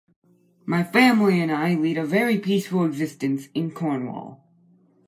My 0.65 0.83
family 0.83 1.39
and 1.41 1.51
I 1.51 1.75
lead 1.75 1.95
a 1.99 2.03
very 2.03 2.39
peaceful 2.39 2.85
existence 2.85 3.49
in 3.53 3.69
Cornwall. 3.69 4.43